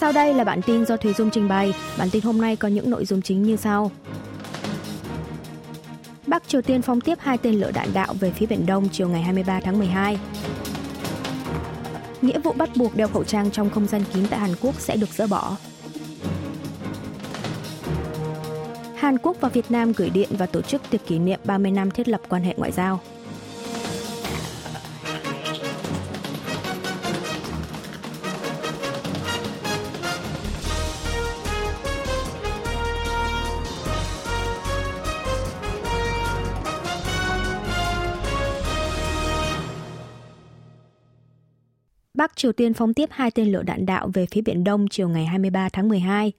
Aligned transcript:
Sau 0.00 0.12
đây 0.12 0.34
là 0.34 0.44
bản 0.44 0.62
tin 0.62 0.86
do 0.86 0.96
Thùy 0.96 1.12
Dung 1.12 1.30
trình 1.30 1.48
bày. 1.48 1.74
Bản 1.98 2.10
tin 2.10 2.22
hôm 2.22 2.40
nay 2.40 2.56
có 2.56 2.68
những 2.68 2.90
nội 2.90 3.04
dung 3.04 3.22
chính 3.22 3.42
như 3.42 3.56
sau. 3.56 3.90
Bắc 6.26 6.48
Triều 6.48 6.62
Tiên 6.62 6.82
phóng 6.82 7.00
tiếp 7.00 7.18
hai 7.20 7.38
tên 7.38 7.54
lửa 7.54 7.70
đạn 7.74 7.88
đạo 7.94 8.14
về 8.20 8.30
phía 8.30 8.46
Biển 8.46 8.66
Đông 8.66 8.88
chiều 8.92 9.08
ngày 9.08 9.22
23 9.22 9.60
tháng 9.60 9.78
12. 9.78 10.18
Nghĩa 12.22 12.38
vụ 12.38 12.52
bắt 12.52 12.70
buộc 12.76 12.96
đeo 12.96 13.08
khẩu 13.08 13.24
trang 13.24 13.50
trong 13.50 13.70
không 13.70 13.86
gian 13.86 14.02
kín 14.14 14.26
tại 14.30 14.40
Hàn 14.40 14.50
Quốc 14.60 14.80
sẽ 14.80 14.96
được 14.96 15.10
dỡ 15.10 15.26
bỏ. 15.26 15.56
Hàn 18.96 19.18
Quốc 19.18 19.36
và 19.40 19.48
Việt 19.48 19.70
Nam 19.70 19.92
gửi 19.96 20.10
điện 20.10 20.28
và 20.30 20.46
tổ 20.46 20.62
chức 20.62 20.82
tiệc 20.90 21.06
kỷ 21.06 21.18
niệm 21.18 21.40
30 21.44 21.70
năm 21.72 21.90
thiết 21.90 22.08
lập 22.08 22.20
quan 22.28 22.42
hệ 22.42 22.54
ngoại 22.56 22.72
giao. 22.72 23.00
Triều 42.36 42.52
Tiên 42.52 42.74
phóng 42.74 42.94
tiếp 42.94 43.08
hai 43.12 43.30
tên 43.30 43.52
lửa 43.52 43.62
đạn 43.62 43.86
đạo 43.86 44.10
về 44.14 44.26
phía 44.30 44.40
Biển 44.40 44.64
Đông 44.64 44.88
chiều 44.88 45.08
ngày 45.08 45.26
23 45.26 45.68
tháng 45.68 45.88
12. 45.88 46.32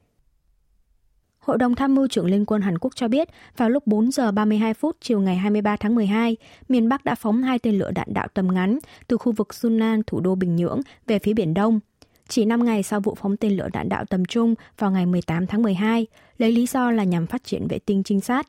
Hội 1.40 1.58
đồng 1.58 1.76
tham 1.76 1.96
mưu 1.96 2.08
trưởng 2.08 2.26
Liên 2.26 2.46
quân 2.46 2.62
Hàn 2.62 2.78
Quốc 2.78 2.96
cho 2.96 3.08
biết, 3.08 3.30
vào 3.58 3.70
lúc 3.70 3.88
4 3.88 4.12
giờ 4.12 4.32
32 4.32 4.74
phút 4.74 4.98
chiều 5.02 5.20
ngày 5.20 5.36
23 5.36 5.76
tháng 5.76 5.96
12, 5.96 6.38
miền 6.70 6.90
Bắc 6.90 7.06
đã 7.06 7.16
phóng 7.16 7.44
hai 7.44 7.60
tên 7.60 7.78
lửa 7.78 7.92
đạn 7.92 8.08
đạo 8.14 8.28
tầm 8.34 8.48
ngắn 8.54 8.80
từ 9.08 9.18
khu 9.18 9.32
vực 9.32 9.54
Sunan, 9.54 10.02
thủ 10.08 10.20
đô 10.20 10.36
Bình 10.36 10.56
Nhưỡng, 10.56 10.82
về 11.08 11.20
phía 11.20 11.34
Biển 11.34 11.54
Đông. 11.54 11.80
Chỉ 12.28 12.46
5 12.46 12.66
ngày 12.66 12.84
sau 12.84 13.00
vụ 13.00 13.16
phóng 13.16 13.38
tên 13.38 13.58
lửa 13.58 13.70
đạn 13.74 13.90
đạo 13.90 14.06
tầm 14.06 14.26
trung 14.26 14.56
vào 14.78 14.92
ngày 14.92 15.06
18 15.06 15.48
tháng 15.48 15.62
12, 15.62 16.08
lấy 16.38 16.52
lý 16.52 16.66
do 16.66 16.92
là 16.92 17.04
nhằm 17.04 17.28
phát 17.28 17.44
triển 17.44 17.68
vệ 17.68 17.80
tinh 17.80 18.04
trinh 18.04 18.22
sát. 18.22 18.48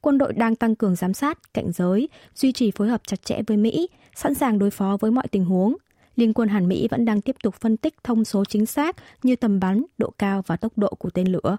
Quân 0.00 0.18
đội 0.18 0.32
đang 0.32 0.56
tăng 0.56 0.74
cường 0.74 0.96
giám 0.96 1.14
sát, 1.14 1.54
cảnh 1.54 1.72
giới, 1.72 2.08
duy 2.34 2.52
trì 2.52 2.70
phối 2.70 2.88
hợp 2.88 3.00
chặt 3.06 3.24
chẽ 3.24 3.40
với 3.46 3.56
Mỹ, 3.56 3.88
sẵn 4.14 4.34
sàng 4.34 4.58
đối 4.58 4.70
phó 4.70 4.96
với 5.00 5.10
mọi 5.10 5.28
tình 5.28 5.44
huống– 5.44 5.76
Liên 6.20 6.32
quân 6.32 6.48
Hàn 6.48 6.68
Mỹ 6.68 6.88
vẫn 6.90 7.04
đang 7.04 7.20
tiếp 7.20 7.36
tục 7.42 7.54
phân 7.54 7.76
tích 7.76 7.94
thông 8.04 8.24
số 8.24 8.44
chính 8.44 8.66
xác 8.66 8.96
như 9.22 9.36
tầm 9.36 9.60
bắn, 9.60 9.82
độ 9.98 10.12
cao 10.18 10.42
và 10.46 10.56
tốc 10.56 10.78
độ 10.78 10.88
của 10.98 11.10
tên 11.10 11.32
lửa. 11.32 11.56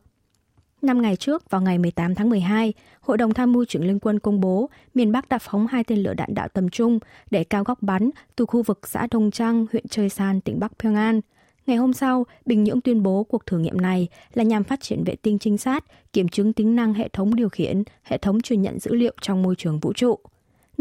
Năm 0.81 1.01
ngày 1.01 1.15
trước, 1.15 1.49
vào 1.49 1.61
ngày 1.61 1.77
18 1.77 2.15
tháng 2.15 2.29
12, 2.29 2.73
Hội 3.01 3.17
đồng 3.17 3.33
Tham 3.33 3.51
mưu 3.51 3.65
trưởng 3.65 3.87
Liên 3.87 3.99
quân 3.99 4.19
công 4.19 4.41
bố 4.41 4.69
miền 4.93 5.11
Bắc 5.11 5.29
đã 5.29 5.37
phóng 5.37 5.67
hai 5.67 5.83
tên 5.83 6.03
lửa 6.03 6.13
đạn 6.13 6.33
đạo 6.33 6.47
tầm 6.53 6.69
trung 6.69 6.99
để 7.31 7.43
cao 7.43 7.63
góc 7.63 7.81
bắn 7.81 8.09
từ 8.35 8.45
khu 8.45 8.63
vực 8.63 8.87
xã 8.87 9.07
Đông 9.11 9.31
Trăng, 9.31 9.65
huyện 9.71 9.87
Choi 9.87 10.09
San, 10.09 10.41
tỉnh 10.41 10.59
Bắc 10.59 10.71
Pyongan. 10.79 11.21
Ngày 11.67 11.77
hôm 11.77 11.93
sau, 11.93 12.25
Bình 12.45 12.63
Nhưỡng 12.63 12.81
tuyên 12.81 13.03
bố 13.03 13.23
cuộc 13.23 13.45
thử 13.45 13.57
nghiệm 13.57 13.81
này 13.81 14.07
là 14.33 14.43
nhằm 14.43 14.63
phát 14.63 14.81
triển 14.81 15.03
vệ 15.03 15.15
tinh 15.15 15.39
trinh 15.39 15.57
sát, 15.57 15.85
kiểm 16.13 16.27
chứng 16.27 16.53
tính 16.53 16.75
năng 16.75 16.93
hệ 16.93 17.07
thống 17.07 17.35
điều 17.35 17.49
khiển, 17.49 17.83
hệ 18.03 18.17
thống 18.17 18.41
truyền 18.41 18.61
nhận 18.61 18.79
dữ 18.79 18.93
liệu 18.93 19.13
trong 19.21 19.43
môi 19.43 19.55
trường 19.55 19.79
vũ 19.79 19.93
trụ. 19.93 20.19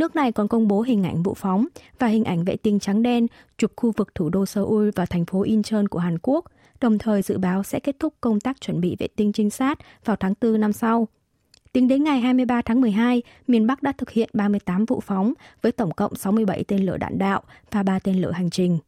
Nước 0.01 0.17
này 0.17 0.33
còn 0.33 0.49
công 0.49 0.69
bố 0.69 0.81
hình 0.81 1.05
ảnh 1.05 1.23
vụ 1.23 1.35
phóng 1.35 1.67
và 1.99 2.07
hình 2.07 2.25
ảnh 2.25 2.45
vệ 2.45 2.57
tinh 2.57 2.79
trắng 2.79 3.03
đen 3.03 3.27
chụp 3.59 3.73
khu 3.77 3.93
vực 3.97 4.15
thủ 4.15 4.29
đô 4.29 4.47
Seoul 4.47 4.91
và 4.97 5.07
thành 5.07 5.25
phố 5.25 5.43
Incheon 5.43 5.87
của 5.91 5.99
Hàn 5.99 6.19
Quốc, 6.23 6.45
đồng 6.81 6.99
thời 6.99 7.23
dự 7.23 7.39
báo 7.39 7.63
sẽ 7.63 7.81
kết 7.81 7.97
thúc 7.99 8.15
công 8.21 8.41
tác 8.41 8.61
chuẩn 8.61 8.81
bị 8.81 8.97
vệ 8.99 9.09
tinh 9.17 9.33
trinh 9.33 9.51
sát 9.51 9.79
vào 10.05 10.17
tháng 10.17 10.35
4 10.41 10.61
năm 10.61 10.73
sau. 10.73 11.09
Tính 11.73 11.89
đến 11.89 12.05
ngày 12.05 12.21
23 12.21 12.63
tháng 12.63 12.81
12, 12.81 13.23
miền 13.47 13.67
Bắc 13.67 13.83
đã 13.83 13.93
thực 13.99 14.11
hiện 14.11 14.31
38 14.33 14.85
vụ 14.85 15.01
phóng 15.01 15.33
với 15.63 15.73
tổng 15.73 15.91
cộng 15.91 16.15
67 16.15 16.65
tên 16.65 16.87
lửa 16.87 16.97
đạn 16.97 17.19
đạo 17.19 17.43
và 17.71 17.83
3 17.83 17.99
tên 17.99 18.21
lửa 18.23 18.31
hành 18.31 18.51
trình. 18.51 18.79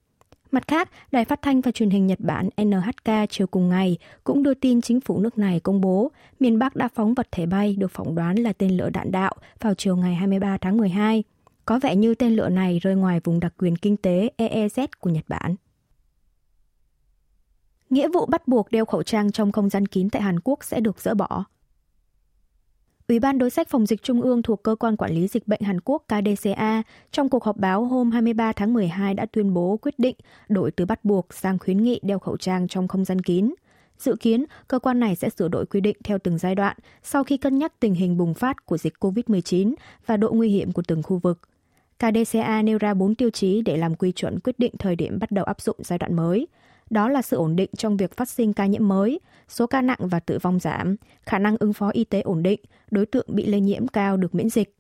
Mặt 0.53 0.69
khác, 0.69 0.91
Đài 1.13 1.25
Phát 1.25 1.43
thanh 1.43 1.61
và 1.61 1.71
Truyền 1.71 1.91
hình 1.91 2.07
Nhật 2.07 2.21
Bản 2.21 2.49
NHK 2.63 3.13
chiều 3.31 3.47
cùng 3.47 3.69
ngày 3.69 3.99
cũng 4.25 4.43
đưa 4.43 4.55
tin 4.55 4.81
chính 4.81 5.01
phủ 5.01 5.19
nước 5.19 5.39
này 5.39 5.61
công 5.61 5.81
bố 5.81 6.11
miền 6.41 6.59
Bắc 6.59 6.77
đã 6.77 6.89
phóng 6.95 7.15
vật 7.15 7.29
thể 7.33 7.47
bay 7.47 7.77
được 7.79 7.91
phỏng 7.91 8.15
đoán 8.15 8.37
là 8.37 8.53
tên 8.53 8.77
lửa 8.77 8.91
đạn 8.91 9.13
đạo 9.13 9.35
vào 9.61 9.75
chiều 9.75 9.97
ngày 9.97 10.15
23 10.15 10.59
tháng 10.59 10.77
12. 10.77 11.25
Có 11.65 11.79
vẻ 11.79 11.97
như 11.97 12.15
tên 12.15 12.37
lửa 12.37 12.49
này 12.49 12.79
rơi 12.79 12.95
ngoài 12.95 13.21
vùng 13.25 13.41
đặc 13.41 13.55
quyền 13.59 13.77
kinh 13.77 13.97
tế 13.97 14.31
EEZ 14.39 14.87
của 15.01 15.11
Nhật 15.11 15.25
Bản. 15.29 15.55
Nghĩa 17.91 18.09
vụ 18.09 18.27
bắt 18.27 18.49
buộc 18.49 18.71
đeo 18.71 18.85
khẩu 18.85 19.03
trang 19.03 19.33
trong 19.33 19.53
không 19.53 19.71
gian 19.71 19.87
kín 19.87 20.11
tại 20.11 20.23
Hàn 20.23 20.41
Quốc 20.45 20.65
sẽ 20.65 20.81
được 20.81 21.01
dỡ 21.01 21.15
bỏ. 21.15 21.45
Ủy 23.09 23.19
ban 23.19 23.39
đối 23.39 23.51
sách 23.51 23.69
phòng 23.69 23.87
dịch 23.87 24.03
trung 24.03 24.23
ương 24.23 24.43
thuộc 24.43 24.63
Cơ 24.63 24.75
quan 24.75 24.97
Quản 24.97 25.13
lý 25.15 25.29
Dịch 25.29 25.49
bệnh 25.49 25.61
Hàn 25.61 25.81
Quốc 25.85 26.05
KDCA 26.09 26.83
trong 27.11 27.29
cuộc 27.29 27.45
họp 27.45 27.57
báo 27.57 27.85
hôm 27.85 28.11
23 28.11 28.53
tháng 28.53 28.75
12 28.75 29.15
đã 29.15 29.27
tuyên 29.27 29.55
bố 29.55 29.79
quyết 29.83 29.99
định 29.99 30.17
đổi 30.49 30.71
từ 30.71 30.87
bắt 30.87 31.05
buộc 31.05 31.35
sang 31.35 31.59
khuyến 31.59 31.83
nghị 31.83 32.01
đeo 32.03 32.19
khẩu 32.19 32.37
trang 32.37 32.69
trong 32.69 32.89
không 32.89 33.05
gian 33.05 33.21
kín. 33.21 33.55
Dự 33.99 34.17
kiến, 34.21 34.45
cơ 34.69 34.79
quan 34.79 35.01
này 35.01 35.17
sẽ 35.17 35.29
sửa 35.29 35.49
đổi 35.49 35.67
quy 35.67 35.81
định 35.81 35.97
theo 36.05 36.19
từng 36.19 36.39
giai 36.39 36.55
đoạn 36.55 36.77
sau 37.03 37.25
khi 37.25 37.37
cân 37.37 37.59
nhắc 37.59 37.73
tình 37.81 37.95
hình 37.95 38.17
bùng 38.17 38.35
phát 38.35 38.67
của 38.67 38.79
dịch 38.79 38.95
COVID-19 39.01 39.75
và 40.07 40.17
độ 40.17 40.33
nguy 40.33 40.49
hiểm 40.49 40.73
của 40.73 40.83
từng 40.89 41.03
khu 41.03 41.19
vực. 41.19 41.41
KDCA 41.99 42.63
nêu 42.63 42.79
ra 42.79 42.95
4 42.95 43.15
tiêu 43.15 43.31
chí 43.31 43.63
để 43.63 43.77
làm 43.77 43.95
quy 43.95 44.13
chuẩn 44.13 44.41
quyết 44.41 44.59
định 44.59 44.73
thời 44.79 44.97
điểm 44.97 45.19
bắt 45.19 45.31
đầu 45.31 45.45
áp 45.45 45.61
dụng 45.61 45.77
giai 45.81 45.99
đoạn 45.99 46.15
mới– 46.15 46.47
đó 46.93 47.09
là 47.09 47.23
sự 47.23 47.37
ổn 47.37 47.57
định 47.57 47.71
trong 47.77 47.97
việc 47.97 48.17
phát 48.17 48.29
sinh 48.29 48.53
ca 48.53 48.67
nhiễm 48.67 48.89
mới, 48.89 49.21
số 49.49 49.67
ca 49.67 49.81
nặng 49.81 49.99
và 50.01 50.21
tử 50.21 50.39
vong 50.43 50.59
giảm, 50.59 50.97
khả 51.23 51.39
năng 51.39 51.57
ứng 51.61 51.73
phó 51.73 51.89
y 51.89 52.05
tế 52.05 52.21
ổn 52.21 52.43
định, 52.43 52.61
đối 52.91 53.07
tượng 53.07 53.27
bị 53.29 53.47
lây 53.47 53.61
nhiễm 53.61 53.89
cao 53.89 54.17
được 54.17 54.35
miễn 54.35 54.49
dịch. 54.51 54.77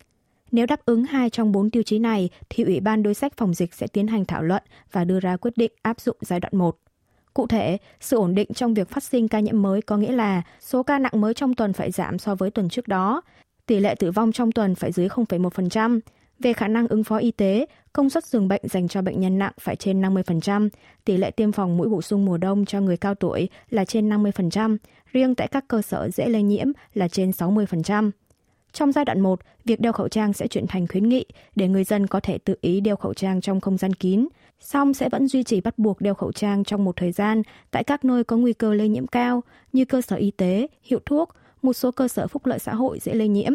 Nếu 0.50 0.66
đáp 0.66 0.84
ứng 0.84 1.04
hai 1.04 1.30
trong 1.30 1.52
bốn 1.52 1.70
tiêu 1.70 1.82
chí 1.82 1.98
này, 1.98 2.30
thì 2.50 2.64
Ủy 2.64 2.80
ban 2.80 3.02
đối 3.02 3.14
sách 3.14 3.36
phòng 3.36 3.54
dịch 3.54 3.74
sẽ 3.74 3.86
tiến 3.86 4.06
hành 4.06 4.24
thảo 4.24 4.42
luận 4.42 4.62
và 4.92 5.04
đưa 5.04 5.20
ra 5.20 5.36
quyết 5.36 5.56
định 5.56 5.72
áp 5.82 6.00
dụng 6.00 6.16
giai 6.20 6.40
đoạn 6.40 6.52
1. 6.56 6.78
Cụ 7.34 7.46
thể, 7.46 7.78
sự 8.00 8.16
ổn 8.16 8.34
định 8.34 8.48
trong 8.54 8.74
việc 8.74 8.88
phát 8.88 9.02
sinh 9.02 9.28
ca 9.28 9.40
nhiễm 9.40 9.62
mới 9.62 9.82
có 9.82 9.96
nghĩa 9.96 10.12
là 10.12 10.42
số 10.60 10.82
ca 10.82 10.98
nặng 10.98 11.20
mới 11.20 11.34
trong 11.34 11.54
tuần 11.54 11.72
phải 11.72 11.90
giảm 11.90 12.18
so 12.18 12.34
với 12.34 12.50
tuần 12.50 12.68
trước 12.68 12.88
đó, 12.88 13.22
tỷ 13.66 13.80
lệ 13.80 13.94
tử 13.94 14.10
vong 14.10 14.32
trong 14.32 14.52
tuần 14.52 14.74
phải 14.74 14.92
dưới 14.92 15.08
0,1%, 15.08 16.00
về 16.42 16.52
khả 16.52 16.68
năng 16.68 16.88
ứng 16.88 17.04
phó 17.04 17.16
y 17.16 17.30
tế, 17.30 17.66
công 17.92 18.10
suất 18.10 18.24
giường 18.24 18.48
bệnh 18.48 18.62
dành 18.68 18.88
cho 18.88 19.02
bệnh 19.02 19.20
nhân 19.20 19.38
nặng 19.38 19.52
phải 19.60 19.76
trên 19.76 20.02
50%, 20.02 20.68
tỷ 21.04 21.16
lệ 21.16 21.30
tiêm 21.30 21.52
phòng 21.52 21.76
mũi 21.76 21.88
bổ 21.88 22.02
sung 22.02 22.24
mùa 22.24 22.36
đông 22.36 22.64
cho 22.64 22.80
người 22.80 22.96
cao 22.96 23.14
tuổi 23.14 23.48
là 23.70 23.84
trên 23.84 24.08
50%, 24.08 24.76
riêng 25.12 25.34
tại 25.34 25.48
các 25.48 25.64
cơ 25.68 25.82
sở 25.82 26.08
dễ 26.10 26.28
lây 26.28 26.42
nhiễm 26.42 26.66
là 26.94 27.08
trên 27.08 27.30
60%. 27.30 28.10
Trong 28.72 28.92
giai 28.92 29.04
đoạn 29.04 29.20
1, 29.20 29.40
việc 29.64 29.80
đeo 29.80 29.92
khẩu 29.92 30.08
trang 30.08 30.32
sẽ 30.32 30.46
chuyển 30.48 30.66
thành 30.66 30.86
khuyến 30.86 31.08
nghị 31.08 31.24
để 31.56 31.68
người 31.68 31.84
dân 31.84 32.06
có 32.06 32.20
thể 32.20 32.38
tự 32.38 32.54
ý 32.60 32.80
đeo 32.80 32.96
khẩu 32.96 33.14
trang 33.14 33.40
trong 33.40 33.60
không 33.60 33.78
gian 33.78 33.94
kín, 33.94 34.28
song 34.60 34.94
sẽ 34.94 35.08
vẫn 35.08 35.28
duy 35.28 35.42
trì 35.42 35.60
bắt 35.60 35.78
buộc 35.78 36.00
đeo 36.00 36.14
khẩu 36.14 36.32
trang 36.32 36.64
trong 36.64 36.84
một 36.84 36.96
thời 36.96 37.12
gian 37.12 37.42
tại 37.70 37.84
các 37.84 38.04
nơi 38.04 38.24
có 38.24 38.36
nguy 38.36 38.52
cơ 38.52 38.74
lây 38.74 38.88
nhiễm 38.88 39.06
cao 39.06 39.42
như 39.72 39.84
cơ 39.84 40.00
sở 40.00 40.16
y 40.16 40.30
tế, 40.30 40.66
hiệu 40.82 41.00
thuốc, 41.06 41.28
một 41.62 41.72
số 41.72 41.90
cơ 41.90 42.08
sở 42.08 42.26
phúc 42.26 42.46
lợi 42.46 42.58
xã 42.58 42.74
hội 42.74 42.98
dễ 43.02 43.14
lây 43.14 43.28
nhiễm, 43.28 43.52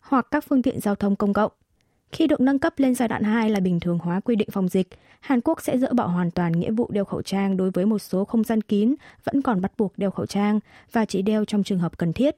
hoặc 0.00 0.26
các 0.30 0.44
phương 0.48 0.62
tiện 0.62 0.80
giao 0.80 0.94
thông 0.94 1.16
công 1.16 1.32
cộng. 1.32 1.52
Khi 2.12 2.26
được 2.26 2.40
nâng 2.40 2.58
cấp 2.58 2.74
lên 2.76 2.94
giai 2.94 3.08
đoạn 3.08 3.22
2 3.22 3.50
là 3.50 3.60
bình 3.60 3.80
thường 3.80 3.98
hóa 3.98 4.20
quy 4.20 4.36
định 4.36 4.48
phòng 4.50 4.68
dịch, 4.68 4.88
Hàn 5.20 5.40
Quốc 5.40 5.62
sẽ 5.62 5.78
dỡ 5.78 5.92
bỏ 5.92 6.06
hoàn 6.06 6.30
toàn 6.30 6.52
nghĩa 6.52 6.70
vụ 6.70 6.90
đeo 6.90 7.04
khẩu 7.04 7.22
trang 7.22 7.56
đối 7.56 7.70
với 7.70 7.86
một 7.86 7.98
số 7.98 8.24
không 8.24 8.44
gian 8.44 8.60
kín 8.60 8.94
vẫn 9.24 9.42
còn 9.42 9.60
bắt 9.60 9.72
buộc 9.78 9.98
đeo 9.98 10.10
khẩu 10.10 10.26
trang 10.26 10.60
và 10.92 11.04
chỉ 11.04 11.22
đeo 11.22 11.44
trong 11.44 11.62
trường 11.62 11.78
hợp 11.78 11.98
cần 11.98 12.12
thiết. 12.12 12.36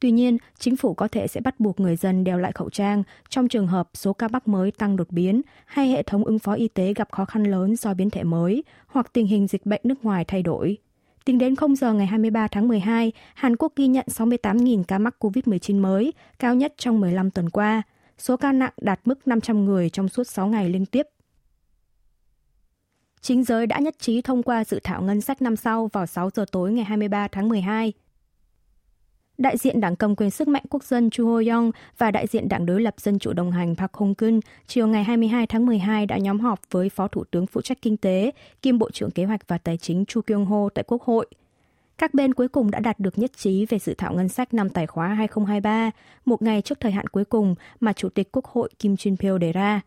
Tuy 0.00 0.10
nhiên, 0.10 0.38
chính 0.58 0.76
phủ 0.76 0.94
có 0.94 1.08
thể 1.08 1.26
sẽ 1.26 1.40
bắt 1.40 1.60
buộc 1.60 1.80
người 1.80 1.96
dân 1.96 2.24
đeo 2.24 2.38
lại 2.38 2.52
khẩu 2.52 2.70
trang 2.70 3.02
trong 3.28 3.48
trường 3.48 3.66
hợp 3.66 3.88
số 3.94 4.12
ca 4.12 4.28
mắc 4.28 4.48
mới 4.48 4.70
tăng 4.70 4.96
đột 4.96 5.10
biến 5.10 5.42
hay 5.66 5.88
hệ 5.88 6.02
thống 6.02 6.24
ứng 6.24 6.38
phó 6.38 6.52
y 6.52 6.68
tế 6.68 6.94
gặp 6.94 7.08
khó 7.12 7.24
khăn 7.24 7.44
lớn 7.44 7.76
do 7.76 7.94
biến 7.94 8.10
thể 8.10 8.24
mới 8.24 8.64
hoặc 8.86 9.12
tình 9.12 9.26
hình 9.26 9.46
dịch 9.46 9.66
bệnh 9.66 9.80
nước 9.84 10.04
ngoài 10.04 10.24
thay 10.24 10.42
đổi. 10.42 10.78
Tính 11.24 11.38
đến 11.38 11.56
0 11.56 11.76
giờ 11.76 11.92
ngày 11.92 12.06
23 12.06 12.48
tháng 12.48 12.68
12, 12.68 13.12
Hàn 13.34 13.56
Quốc 13.56 13.72
ghi 13.76 13.86
nhận 13.86 14.06
68.000 14.08 14.82
ca 14.88 14.98
mắc 14.98 15.16
COVID-19 15.20 15.80
mới, 15.80 16.12
cao 16.38 16.54
nhất 16.54 16.74
trong 16.76 17.00
15 17.00 17.30
tuần 17.30 17.50
qua– 17.50 17.82
số 18.18 18.36
ca 18.36 18.52
nặng 18.52 18.72
đạt 18.80 19.00
mức 19.04 19.28
500 19.28 19.64
người 19.64 19.90
trong 19.90 20.08
suốt 20.08 20.24
6 20.24 20.46
ngày 20.46 20.68
liên 20.68 20.86
tiếp. 20.86 21.06
Chính 23.20 23.44
giới 23.44 23.66
đã 23.66 23.78
nhất 23.78 23.94
trí 23.98 24.22
thông 24.22 24.42
qua 24.42 24.64
dự 24.64 24.80
thảo 24.84 25.02
ngân 25.02 25.20
sách 25.20 25.42
năm 25.42 25.56
sau 25.56 25.86
vào 25.92 26.06
6 26.06 26.30
giờ 26.30 26.44
tối 26.52 26.72
ngày 26.72 26.84
23 26.84 27.28
tháng 27.28 27.48
12. 27.48 27.92
Đại 29.38 29.56
diện 29.56 29.80
Đảng 29.80 29.96
Cầm 29.96 30.16
quyền 30.16 30.30
Sức 30.30 30.48
mạnh 30.48 30.64
Quốc 30.70 30.84
dân 30.84 31.10
Chu 31.10 31.26
Ho-yong 31.26 31.70
và 31.98 32.10
đại 32.10 32.26
diện 32.26 32.48
Đảng 32.48 32.66
đối 32.66 32.80
lập 32.80 32.94
Dân 32.98 33.18
chủ 33.18 33.32
đồng 33.32 33.50
hành 33.50 33.76
Park 33.76 33.94
Hong 33.94 34.14
Kun 34.14 34.40
chiều 34.66 34.86
ngày 34.86 35.04
22 35.04 35.46
tháng 35.46 35.66
12 35.66 36.06
đã 36.06 36.18
nhóm 36.18 36.40
họp 36.40 36.60
với 36.70 36.88
Phó 36.88 37.08
Thủ 37.08 37.24
tướng 37.30 37.46
phụ 37.46 37.60
trách 37.60 37.78
Kinh 37.82 37.96
tế, 37.96 38.30
kiêm 38.62 38.78
Bộ 38.78 38.90
trưởng 38.90 39.10
Kế 39.10 39.24
hoạch 39.24 39.48
và 39.48 39.58
Tài 39.58 39.76
chính 39.76 40.04
Chu 40.04 40.20
Kyung 40.20 40.46
Ho 40.46 40.68
tại 40.74 40.84
Quốc 40.88 41.02
hội– 41.02 41.26
các 41.98 42.14
bên 42.14 42.34
cuối 42.34 42.48
cùng 42.48 42.70
đã 42.70 42.80
đạt 42.80 43.00
được 43.00 43.18
nhất 43.18 43.30
trí 43.36 43.66
về 43.66 43.78
dự 43.78 43.94
thảo 43.94 44.14
ngân 44.14 44.28
sách 44.28 44.54
năm 44.54 44.68
tài 44.70 44.86
khóa 44.86 45.08
2023, 45.08 45.90
một 46.24 46.42
ngày 46.42 46.62
trước 46.62 46.80
thời 46.80 46.92
hạn 46.92 47.06
cuối 47.06 47.24
cùng 47.24 47.54
mà 47.80 47.92
Chủ 47.92 48.08
tịch 48.08 48.28
Quốc 48.32 48.44
hội 48.44 48.70
Kim 48.78 48.94
Jin 48.94 49.16
Pyo 49.16 49.38
đề 49.38 49.52
ra. 49.52 49.80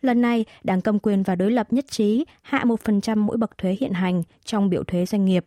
Lần 0.00 0.20
này, 0.20 0.44
Đảng 0.64 0.80
cầm 0.80 0.98
quyền 0.98 1.22
và 1.22 1.34
đối 1.34 1.50
lập 1.50 1.72
nhất 1.72 1.84
trí 1.90 2.24
hạ 2.42 2.64
1% 2.64 3.16
mỗi 3.16 3.36
bậc 3.36 3.58
thuế 3.58 3.76
hiện 3.80 3.92
hành 3.92 4.22
trong 4.44 4.70
biểu 4.70 4.84
thuế 4.84 5.06
doanh 5.06 5.24
nghiệp. 5.24 5.44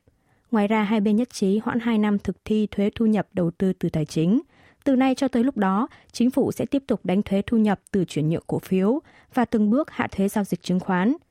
Ngoài 0.51 0.67
ra, 0.67 0.83
hai 0.83 1.01
bên 1.01 1.15
nhất 1.15 1.29
trí 1.33 1.57
hoãn 1.57 1.79
2 1.79 1.97
năm 1.97 2.19
thực 2.19 2.45
thi 2.45 2.67
thuế 2.71 2.89
thu 2.95 3.05
nhập 3.05 3.27
đầu 3.33 3.51
tư 3.51 3.73
từ 3.73 3.89
tài 3.89 4.05
chính. 4.05 4.41
Từ 4.83 4.95
nay 4.95 5.15
cho 5.15 5.27
tới 5.27 5.43
lúc 5.43 5.57
đó, 5.57 5.87
chính 6.11 6.31
phủ 6.31 6.51
sẽ 6.51 6.65
tiếp 6.65 6.83
tục 6.87 6.99
đánh 7.03 7.21
thuế 7.21 7.41
thu 7.41 7.57
nhập 7.57 7.79
từ 7.91 8.05
chuyển 8.05 8.29
nhượng 8.29 8.43
cổ 8.47 8.59
phiếu 8.59 8.99
và 9.33 9.45
từng 9.45 9.69
bước 9.69 9.91
hạ 9.91 10.07
thuế 10.11 10.27
giao 10.27 10.43
dịch 10.43 10.63
chứng 10.63 10.79
khoán– 10.79 11.15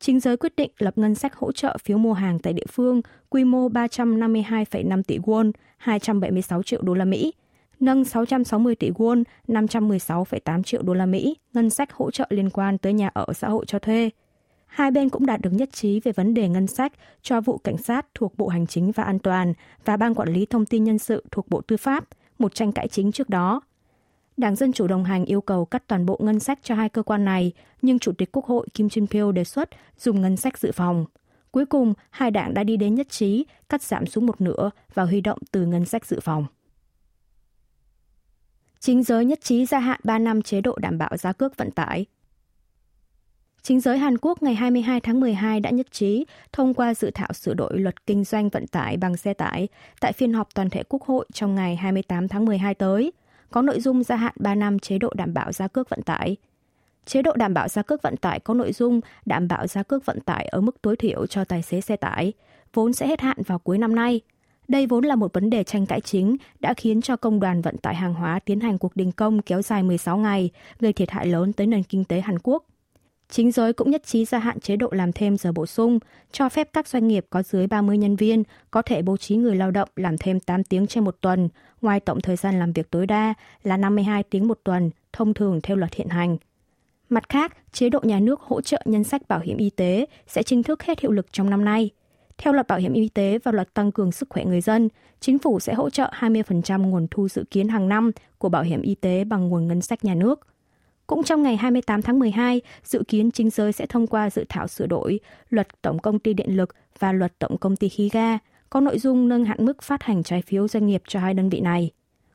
chính 0.00 0.20
giới 0.20 0.36
quyết 0.36 0.56
định 0.56 0.70
lập 0.78 0.98
ngân 0.98 1.14
sách 1.14 1.34
hỗ 1.34 1.52
trợ 1.52 1.76
phiếu 1.84 1.98
mua 1.98 2.12
hàng 2.12 2.38
tại 2.38 2.52
địa 2.52 2.66
phương 2.72 3.02
quy 3.28 3.44
mô 3.44 3.68
352,5 3.68 5.02
tỷ 5.02 5.18
won, 5.18 5.52
276 5.76 6.62
triệu 6.62 6.82
đô 6.82 6.94
la 6.94 7.04
Mỹ, 7.04 7.32
nâng 7.80 8.04
660 8.04 8.74
tỷ 8.74 8.90
won, 8.90 9.24
516,8 9.48 10.62
triệu 10.62 10.82
đô 10.82 10.94
la 10.94 11.06
Mỹ 11.06 11.36
ngân 11.52 11.70
sách 11.70 11.92
hỗ 11.92 12.10
trợ 12.10 12.26
liên 12.30 12.50
quan 12.50 12.78
tới 12.78 12.92
nhà 12.92 13.10
ở 13.14 13.26
xã 13.32 13.48
hội 13.48 13.64
cho 13.66 13.78
thuê. 13.78 14.10
Hai 14.66 14.90
bên 14.90 15.08
cũng 15.08 15.26
đạt 15.26 15.40
được 15.40 15.50
nhất 15.52 15.72
trí 15.72 16.00
về 16.00 16.12
vấn 16.12 16.34
đề 16.34 16.48
ngân 16.48 16.66
sách 16.66 16.92
cho 17.22 17.40
vụ 17.40 17.58
cảnh 17.58 17.76
sát 17.76 18.06
thuộc 18.14 18.38
Bộ 18.38 18.48
Hành 18.48 18.66
chính 18.66 18.92
và 18.92 19.02
An 19.02 19.18
toàn 19.18 19.54
và 19.84 19.96
Ban 19.96 20.14
Quản 20.14 20.32
lý 20.32 20.46
Thông 20.46 20.66
tin 20.66 20.84
Nhân 20.84 20.98
sự 20.98 21.24
thuộc 21.30 21.48
Bộ 21.48 21.60
Tư 21.60 21.76
pháp, 21.76 22.04
một 22.38 22.54
tranh 22.54 22.72
cãi 22.72 22.88
chính 22.88 23.12
trước 23.12 23.28
đó. 23.28 23.60
Đảng 24.40 24.56
Dân 24.56 24.72
Chủ 24.72 24.86
đồng 24.86 25.04
hành 25.04 25.24
yêu 25.24 25.40
cầu 25.40 25.64
cắt 25.64 25.82
toàn 25.86 26.06
bộ 26.06 26.20
ngân 26.22 26.40
sách 26.40 26.58
cho 26.62 26.74
hai 26.74 26.88
cơ 26.88 27.02
quan 27.02 27.24
này, 27.24 27.52
nhưng 27.82 27.98
Chủ 27.98 28.12
tịch 28.12 28.32
Quốc 28.32 28.44
hội 28.44 28.66
Kim 28.74 28.86
Jin 28.86 29.06
Pyo 29.06 29.32
đề 29.32 29.44
xuất 29.44 29.68
dùng 29.98 30.20
ngân 30.20 30.36
sách 30.36 30.58
dự 30.58 30.72
phòng. 30.72 31.04
Cuối 31.50 31.66
cùng, 31.66 31.94
hai 32.10 32.30
đảng 32.30 32.54
đã 32.54 32.64
đi 32.64 32.76
đến 32.76 32.94
nhất 32.94 33.08
trí 33.10 33.44
cắt 33.68 33.82
giảm 33.82 34.06
xuống 34.06 34.26
một 34.26 34.40
nửa 34.40 34.70
và 34.94 35.04
huy 35.04 35.20
động 35.20 35.38
từ 35.50 35.66
ngân 35.66 35.84
sách 35.84 36.06
dự 36.06 36.20
phòng. 36.20 36.46
Chính 38.80 39.02
giới 39.02 39.24
nhất 39.24 39.40
trí 39.42 39.66
gia 39.66 39.78
hạn 39.78 40.00
3 40.04 40.18
năm 40.18 40.42
chế 40.42 40.60
độ 40.60 40.78
đảm 40.80 40.98
bảo 40.98 41.16
giá 41.16 41.32
cước 41.32 41.56
vận 41.56 41.70
tải. 41.70 42.06
Chính 43.62 43.80
giới 43.80 43.98
Hàn 43.98 44.18
Quốc 44.18 44.42
ngày 44.42 44.54
22 44.54 45.00
tháng 45.00 45.20
12 45.20 45.60
đã 45.60 45.70
nhất 45.70 45.86
trí 45.92 46.26
thông 46.52 46.74
qua 46.74 46.94
dự 46.94 47.10
thảo 47.14 47.32
sửa 47.32 47.54
đổi 47.54 47.78
luật 47.78 48.06
kinh 48.06 48.24
doanh 48.24 48.48
vận 48.48 48.66
tải 48.66 48.96
bằng 48.96 49.16
xe 49.16 49.34
tải 49.34 49.68
tại 50.00 50.12
phiên 50.12 50.32
họp 50.32 50.54
toàn 50.54 50.70
thể 50.70 50.82
Quốc 50.88 51.02
hội 51.02 51.26
trong 51.32 51.54
ngày 51.54 51.76
28 51.76 52.28
tháng 52.28 52.44
12 52.44 52.74
tới, 52.74 53.12
có 53.50 53.62
nội 53.62 53.80
dung 53.80 54.02
gia 54.02 54.16
hạn 54.16 54.34
3 54.36 54.54
năm 54.54 54.78
chế 54.78 54.98
độ 54.98 55.12
đảm 55.14 55.34
bảo 55.34 55.52
giá 55.52 55.68
cước 55.68 55.90
vận 55.90 56.02
tải. 56.02 56.36
Chế 57.06 57.22
độ 57.22 57.32
đảm 57.36 57.54
bảo 57.54 57.68
giá 57.68 57.82
cước 57.82 58.02
vận 58.02 58.16
tải 58.16 58.40
có 58.40 58.54
nội 58.54 58.72
dung 58.72 59.00
đảm 59.26 59.48
bảo 59.48 59.66
giá 59.66 59.82
cước 59.82 60.06
vận 60.06 60.20
tải 60.20 60.46
ở 60.46 60.60
mức 60.60 60.82
tối 60.82 60.96
thiểu 60.96 61.26
cho 61.26 61.44
tài 61.44 61.62
xế 61.62 61.80
xe 61.80 61.96
tải, 61.96 62.32
vốn 62.74 62.92
sẽ 62.92 63.06
hết 63.06 63.20
hạn 63.20 63.36
vào 63.46 63.58
cuối 63.58 63.78
năm 63.78 63.94
nay. 63.94 64.20
Đây 64.68 64.86
vốn 64.86 65.04
là 65.04 65.14
một 65.14 65.32
vấn 65.32 65.50
đề 65.50 65.64
tranh 65.64 65.86
cãi 65.86 66.00
chính 66.00 66.36
đã 66.60 66.74
khiến 66.74 67.02
cho 67.02 67.16
công 67.16 67.40
đoàn 67.40 67.62
vận 67.62 67.76
tải 67.76 67.94
hàng 67.94 68.14
hóa 68.14 68.38
tiến 68.38 68.60
hành 68.60 68.78
cuộc 68.78 68.96
đình 68.96 69.12
công 69.12 69.42
kéo 69.42 69.62
dài 69.62 69.82
16 69.82 70.18
ngày, 70.18 70.50
gây 70.80 70.92
thiệt 70.92 71.10
hại 71.10 71.26
lớn 71.26 71.52
tới 71.52 71.66
nền 71.66 71.82
kinh 71.82 72.04
tế 72.04 72.20
Hàn 72.20 72.38
Quốc. 72.38 72.64
Chính 73.30 73.52
giới 73.52 73.72
cũng 73.72 73.90
nhất 73.90 74.02
trí 74.04 74.24
gia 74.24 74.38
hạn 74.38 74.60
chế 74.60 74.76
độ 74.76 74.88
làm 74.92 75.12
thêm 75.12 75.36
giờ 75.36 75.52
bổ 75.52 75.66
sung, 75.66 75.98
cho 76.32 76.48
phép 76.48 76.68
các 76.72 76.88
doanh 76.88 77.08
nghiệp 77.08 77.26
có 77.30 77.42
dưới 77.42 77.66
30 77.66 77.98
nhân 77.98 78.16
viên 78.16 78.42
có 78.70 78.82
thể 78.82 79.02
bố 79.02 79.16
trí 79.16 79.36
người 79.36 79.56
lao 79.56 79.70
động 79.70 79.88
làm 79.96 80.18
thêm 80.18 80.40
8 80.40 80.64
tiếng 80.64 80.86
trên 80.86 81.04
một 81.04 81.16
tuần, 81.20 81.48
ngoài 81.82 82.00
tổng 82.00 82.20
thời 82.20 82.36
gian 82.36 82.58
làm 82.58 82.72
việc 82.72 82.90
tối 82.90 83.06
đa 83.06 83.34
là 83.62 83.76
52 83.76 84.22
tiếng 84.22 84.48
một 84.48 84.60
tuần, 84.64 84.90
thông 85.12 85.34
thường 85.34 85.60
theo 85.62 85.76
luật 85.76 85.94
hiện 85.94 86.08
hành. 86.08 86.36
Mặt 87.08 87.28
khác, 87.28 87.56
chế 87.72 87.88
độ 87.88 88.00
nhà 88.02 88.20
nước 88.20 88.40
hỗ 88.40 88.60
trợ 88.60 88.82
nhân 88.84 89.04
sách 89.04 89.28
bảo 89.28 89.40
hiểm 89.40 89.56
y 89.56 89.70
tế 89.70 90.06
sẽ 90.26 90.42
chính 90.42 90.62
thức 90.62 90.82
hết 90.82 91.00
hiệu 91.00 91.12
lực 91.12 91.26
trong 91.32 91.50
năm 91.50 91.64
nay. 91.64 91.90
Theo 92.38 92.52
luật 92.52 92.68
bảo 92.68 92.78
hiểm 92.78 92.92
y 92.92 93.08
tế 93.08 93.38
và 93.44 93.52
luật 93.52 93.74
tăng 93.74 93.92
cường 93.92 94.12
sức 94.12 94.28
khỏe 94.30 94.44
người 94.44 94.60
dân, 94.60 94.88
chính 95.20 95.38
phủ 95.38 95.60
sẽ 95.60 95.74
hỗ 95.74 95.90
trợ 95.90 96.10
20% 96.20 96.82
nguồn 96.82 97.06
thu 97.10 97.28
dự 97.28 97.44
kiến 97.50 97.68
hàng 97.68 97.88
năm 97.88 98.10
của 98.38 98.48
bảo 98.48 98.62
hiểm 98.62 98.82
y 98.82 98.94
tế 98.94 99.24
bằng 99.24 99.48
nguồn 99.48 99.68
ngân 99.68 99.80
sách 99.80 100.04
nhà 100.04 100.14
nước. 100.14 100.46
Cũng 101.06 101.22
trong 101.22 101.42
ngày 101.42 101.56
28 101.56 102.02
tháng 102.02 102.18
12, 102.18 102.60
dự 102.84 103.02
kiến 103.08 103.30
chính 103.30 103.50
giới 103.50 103.72
sẽ 103.72 103.86
thông 103.86 104.06
qua 104.06 104.30
dự 104.30 104.44
thảo 104.48 104.66
sửa 104.66 104.86
đổi 104.86 105.20
luật 105.48 105.82
Tổng 105.82 105.98
công 105.98 106.18
ty 106.18 106.34
điện 106.34 106.56
lực 106.56 106.74
và 106.98 107.12
luật 107.12 107.38
Tổng 107.38 107.58
công 107.58 107.76
ty 107.76 107.88
khí 107.88 108.08
ga, 108.12 108.38
có 108.70 108.80
nội 108.80 108.98
dung 108.98 109.28
nâng 109.28 109.44
hạn 109.44 109.64
mức 109.64 109.82
phát 109.82 110.02
hành 110.02 110.22
trái 110.22 110.42
phiếu 110.42 110.68
doanh 110.68 110.86
nghiệp 110.86 111.02
cho 111.08 111.20
hai 111.20 111.34
đơn 111.34 111.48
vị 111.48 111.60
này. 111.60 111.90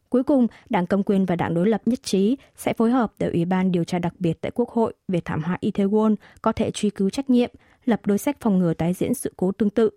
Cuối 0.09 0.23
cùng, 0.23 0.47
Đảng 0.69 0.87
Cầm 0.87 1.03
quyền 1.03 1.25
và 1.25 1.35
Đảng 1.35 1.53
đối 1.53 1.69
lập 1.69 1.81
nhất 1.85 2.03
trí 2.03 2.37
sẽ 2.55 2.73
phối 2.73 2.91
hợp 2.91 3.13
để 3.19 3.29
Ủy 3.29 3.45
ban 3.45 3.71
điều 3.71 3.83
tra 3.83 3.99
đặc 3.99 4.13
biệt 4.19 4.41
tại 4.41 4.51
Quốc 4.55 4.69
hội 4.69 4.93
về 5.07 5.21
thảm 5.25 5.43
họa 5.43 5.57
Itaewon 5.61 6.15
có 6.41 6.51
thể 6.51 6.71
truy 6.71 6.89
cứu 6.89 7.09
trách 7.09 7.29
nhiệm, 7.29 7.51
lập 7.85 8.01
đối 8.05 8.17
sách 8.17 8.37
phòng 8.39 8.59
ngừa 8.59 8.73
tái 8.73 8.93
diễn 8.93 9.13
sự 9.13 9.33
cố 9.37 9.51
tương 9.51 9.69
tự, 9.69 9.89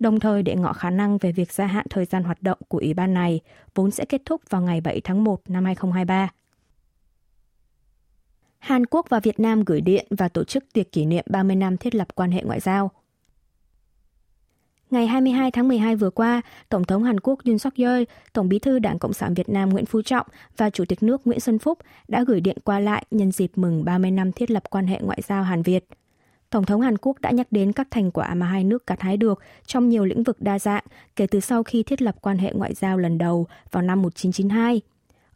đồng 0.00 0.20
thời 0.20 0.42
để 0.42 0.54
ngỏ 0.54 0.72
khả 0.72 0.90
năng 0.90 1.18
về 1.18 1.32
việc 1.32 1.52
gia 1.52 1.66
hạn 1.66 1.86
thời 1.90 2.04
gian 2.04 2.24
hoạt 2.24 2.42
động 2.42 2.58
của 2.68 2.78
Ủy 2.78 2.94
ban 2.94 3.14
này, 3.14 3.40
vốn 3.74 3.90
sẽ 3.90 4.04
kết 4.04 4.22
thúc 4.24 4.40
vào 4.50 4.62
ngày 4.62 4.80
7 4.80 5.00
tháng 5.00 5.24
1 5.24 5.40
năm 5.48 5.64
2023. 5.64 6.28
Hàn 8.58 8.86
Quốc 8.86 9.06
và 9.08 9.20
Việt 9.20 9.40
Nam 9.40 9.64
gửi 9.64 9.80
điện 9.80 10.06
và 10.10 10.28
tổ 10.28 10.44
chức 10.44 10.64
tiệc 10.72 10.92
kỷ 10.92 11.04
niệm 11.04 11.24
30 11.30 11.56
năm 11.56 11.76
thiết 11.76 11.94
lập 11.94 12.08
quan 12.14 12.30
hệ 12.30 12.42
ngoại 12.42 12.60
giao. 12.60 12.90
Ngày 14.96 15.06
22 15.06 15.50
tháng 15.50 15.68
12 15.68 15.96
vừa 15.96 16.10
qua, 16.10 16.42
Tổng 16.68 16.84
thống 16.84 17.04
Hàn 17.04 17.20
Quốc 17.20 17.38
Yoon 17.44 17.58
suk 17.58 17.74
yeol 17.74 18.02
Tổng 18.32 18.48
bí 18.48 18.58
thư 18.58 18.78
Đảng 18.78 18.98
Cộng 18.98 19.12
sản 19.12 19.34
Việt 19.34 19.48
Nam 19.48 19.68
Nguyễn 19.68 19.86
Phú 19.86 20.02
Trọng 20.02 20.26
và 20.56 20.70
Chủ 20.70 20.84
tịch 20.84 21.02
nước 21.02 21.26
Nguyễn 21.26 21.40
Xuân 21.40 21.58
Phúc 21.58 21.78
đã 22.08 22.24
gửi 22.26 22.40
điện 22.40 22.56
qua 22.64 22.80
lại 22.80 23.04
nhân 23.10 23.32
dịp 23.32 23.50
mừng 23.56 23.84
30 23.84 24.10
năm 24.10 24.32
thiết 24.32 24.50
lập 24.50 24.62
quan 24.70 24.86
hệ 24.86 25.00
ngoại 25.02 25.20
giao 25.26 25.42
Hàn 25.42 25.62
Việt. 25.62 25.84
Tổng 26.50 26.64
thống 26.64 26.80
Hàn 26.80 26.98
Quốc 26.98 27.20
đã 27.20 27.30
nhắc 27.30 27.46
đến 27.50 27.72
các 27.72 27.88
thành 27.90 28.10
quả 28.10 28.34
mà 28.34 28.46
hai 28.46 28.64
nước 28.64 28.86
gặt 28.86 29.00
hái 29.00 29.16
được 29.16 29.40
trong 29.66 29.88
nhiều 29.88 30.04
lĩnh 30.04 30.22
vực 30.22 30.36
đa 30.40 30.58
dạng 30.58 30.84
kể 31.16 31.26
từ 31.26 31.40
sau 31.40 31.62
khi 31.62 31.82
thiết 31.82 32.02
lập 32.02 32.16
quan 32.20 32.38
hệ 32.38 32.52
ngoại 32.52 32.74
giao 32.74 32.98
lần 32.98 33.18
đầu 33.18 33.46
vào 33.70 33.82
năm 33.82 34.02
1992. 34.02 34.80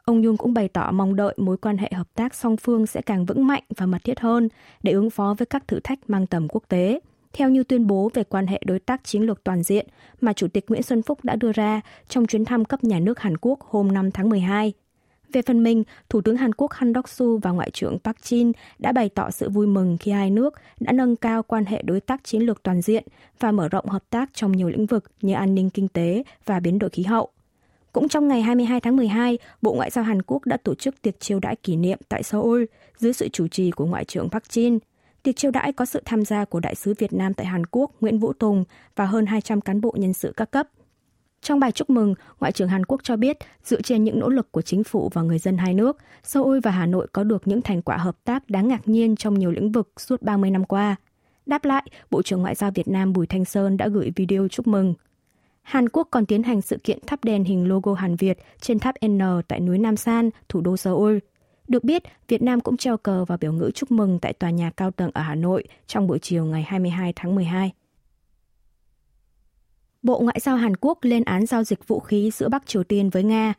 Ông 0.05 0.23
Yoon 0.23 0.37
cũng 0.37 0.53
bày 0.53 0.67
tỏ 0.67 0.91
mong 0.91 1.15
đợi 1.15 1.33
mối 1.37 1.57
quan 1.57 1.77
hệ 1.77 1.91
hợp 1.95 2.07
tác 2.15 2.35
song 2.35 2.57
phương 2.57 2.87
sẽ 2.87 3.01
càng 3.01 3.25
vững 3.25 3.47
mạnh 3.47 3.63
và 3.77 3.85
mật 3.85 4.03
thiết 4.03 4.19
hơn 4.19 4.49
để 4.83 4.91
ứng 4.91 5.09
phó 5.09 5.35
với 5.37 5.45
các 5.45 5.67
thử 5.67 5.79
thách 5.79 5.99
mang 6.09 6.27
tầm 6.27 6.47
quốc 6.47 6.63
tế. 6.67 6.99
Theo 7.33 7.49
như 7.49 7.63
tuyên 7.63 7.87
bố 7.87 8.11
về 8.13 8.23
quan 8.23 8.47
hệ 8.47 8.61
đối 8.65 8.79
tác 8.79 9.03
chiến 9.03 9.21
lược 9.21 9.43
toàn 9.43 9.63
diện 9.63 9.87
mà 10.21 10.33
Chủ 10.33 10.47
tịch 10.47 10.65
Nguyễn 10.67 10.83
Xuân 10.83 11.01
Phúc 11.01 11.19
đã 11.23 11.35
đưa 11.35 11.51
ra 11.51 11.81
trong 12.07 12.27
chuyến 12.27 12.45
thăm 12.45 12.65
cấp 12.65 12.83
nhà 12.83 12.99
nước 12.99 13.19
Hàn 13.19 13.37
Quốc 13.37 13.59
hôm 13.61 13.91
5 13.91 14.11
tháng 14.11 14.29
12. 14.29 14.73
Về 15.33 15.41
phần 15.41 15.63
mình, 15.63 15.83
Thủ 16.09 16.21
tướng 16.21 16.37
Hàn 16.37 16.53
Quốc 16.53 16.71
Han 16.71 16.93
Đốc-su 16.93 17.39
và 17.39 17.51
Ngoại 17.51 17.69
trưởng 17.73 17.99
Park 17.99 18.17
Jin 18.17 18.51
đã 18.79 18.91
bày 18.91 19.09
tỏ 19.09 19.31
sự 19.31 19.49
vui 19.49 19.67
mừng 19.67 19.97
khi 19.99 20.11
hai 20.11 20.29
nước 20.29 20.53
đã 20.79 20.91
nâng 20.91 21.15
cao 21.15 21.43
quan 21.43 21.65
hệ 21.65 21.81
đối 21.81 21.99
tác 21.99 22.23
chiến 22.23 22.41
lược 22.41 22.63
toàn 22.63 22.81
diện 22.81 23.03
và 23.39 23.51
mở 23.51 23.69
rộng 23.69 23.85
hợp 23.85 24.03
tác 24.09 24.29
trong 24.33 24.51
nhiều 24.51 24.69
lĩnh 24.69 24.85
vực 24.85 25.11
như 25.21 25.33
an 25.33 25.55
ninh 25.55 25.69
kinh 25.69 25.87
tế 25.87 26.23
và 26.45 26.59
biến 26.59 26.79
đổi 26.79 26.89
khí 26.89 27.03
hậu. 27.03 27.29
Cũng 27.93 28.07
trong 28.07 28.27
ngày 28.27 28.41
22 28.41 28.79
tháng 28.79 28.95
12, 28.95 29.37
Bộ 29.61 29.73
Ngoại 29.73 29.89
giao 29.89 30.03
Hàn 30.03 30.21
Quốc 30.21 30.45
đã 30.45 30.57
tổ 30.57 30.75
chức 30.75 31.01
tiệc 31.01 31.19
chiêu 31.19 31.39
đãi 31.39 31.55
kỷ 31.55 31.75
niệm 31.75 31.99
tại 32.09 32.23
Seoul 32.23 32.63
dưới 32.97 33.13
sự 33.13 33.29
chủ 33.29 33.47
trì 33.47 33.71
của 33.71 33.85
Ngoại 33.85 34.05
trưởng 34.05 34.29
Park 34.29 34.43
Jin. 34.43 34.79
Tiệc 35.23 35.35
chiêu 35.35 35.51
đãi 35.51 35.73
có 35.73 35.85
sự 35.85 36.01
tham 36.05 36.25
gia 36.25 36.45
của 36.45 36.59
Đại 36.59 36.75
sứ 36.75 36.93
Việt 36.97 37.13
Nam 37.13 37.33
tại 37.33 37.45
Hàn 37.45 37.65
Quốc 37.65 37.91
Nguyễn 38.01 38.19
Vũ 38.19 38.33
Tùng 38.33 38.63
và 38.95 39.05
hơn 39.05 39.25
200 39.25 39.61
cán 39.61 39.81
bộ 39.81 39.95
nhân 39.97 40.13
sự 40.13 40.33
các 40.37 40.51
cấp. 40.51 40.67
Trong 41.41 41.59
bài 41.59 41.71
chúc 41.71 41.89
mừng, 41.89 42.15
Ngoại 42.39 42.51
trưởng 42.51 42.67
Hàn 42.67 42.85
Quốc 42.85 43.03
cho 43.03 43.15
biết, 43.15 43.37
dựa 43.63 43.81
trên 43.81 44.03
những 44.03 44.19
nỗ 44.19 44.29
lực 44.29 44.51
của 44.51 44.61
chính 44.61 44.83
phủ 44.83 45.09
và 45.13 45.21
người 45.21 45.39
dân 45.39 45.57
hai 45.57 45.73
nước, 45.73 45.97
Seoul 46.23 46.59
và 46.63 46.71
Hà 46.71 46.85
Nội 46.85 47.07
có 47.13 47.23
được 47.23 47.47
những 47.47 47.61
thành 47.61 47.81
quả 47.81 47.97
hợp 47.97 48.17
tác 48.23 48.49
đáng 48.49 48.67
ngạc 48.67 48.87
nhiên 48.87 49.15
trong 49.15 49.39
nhiều 49.39 49.51
lĩnh 49.51 49.71
vực 49.71 49.91
suốt 49.97 50.21
30 50.21 50.51
năm 50.51 50.65
qua. 50.65 50.95
Đáp 51.45 51.65
lại, 51.65 51.83
Bộ 52.11 52.21
trưởng 52.21 52.41
Ngoại 52.41 52.55
giao 52.55 52.71
Việt 52.71 52.87
Nam 52.87 53.13
Bùi 53.13 53.27
Thanh 53.27 53.45
Sơn 53.45 53.77
đã 53.77 53.87
gửi 53.87 54.11
video 54.15 54.47
chúc 54.47 54.67
mừng. 54.67 54.93
Hàn 55.61 55.89
Quốc 55.89 56.07
còn 56.11 56.25
tiến 56.25 56.43
hành 56.43 56.61
sự 56.61 56.77
kiện 56.83 56.99
thắp 57.07 57.23
đèn 57.23 57.43
hình 57.43 57.69
logo 57.69 57.93
Hàn 57.93 58.15
Việt 58.15 58.37
trên 58.61 58.79
tháp 58.79 58.95
N 59.05 59.19
tại 59.47 59.59
núi 59.59 59.77
Nam 59.77 59.97
San, 59.97 60.29
thủ 60.49 60.61
đô 60.61 60.77
Seoul. 60.77 61.17
Được 61.71 61.83
biết, 61.83 62.03
Việt 62.27 62.41
Nam 62.41 62.59
cũng 62.59 62.77
treo 62.77 62.97
cờ 62.97 63.25
và 63.25 63.37
biểu 63.37 63.53
ngữ 63.53 63.71
chúc 63.75 63.91
mừng 63.91 64.19
tại 64.19 64.33
tòa 64.33 64.49
nhà 64.49 64.71
cao 64.77 64.91
tầng 64.91 65.11
ở 65.13 65.21
Hà 65.21 65.35
Nội 65.35 65.63
trong 65.87 66.07
buổi 66.07 66.19
chiều 66.19 66.45
ngày 66.45 66.63
22 66.67 67.13
tháng 67.15 67.35
12. 67.35 67.71
Bộ 70.03 70.19
Ngoại 70.19 70.39
giao 70.41 70.55
Hàn 70.55 70.75
Quốc 70.75 70.97
lên 71.01 71.23
án 71.23 71.45
giao 71.45 71.63
dịch 71.63 71.87
vũ 71.87 71.99
khí 71.99 72.31
giữa 72.33 72.49
Bắc 72.49 72.67
Triều 72.67 72.83
Tiên 72.83 73.09
với 73.09 73.23
Nga. 73.23 73.53